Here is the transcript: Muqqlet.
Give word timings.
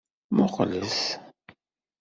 Muqqlet. 0.35 0.97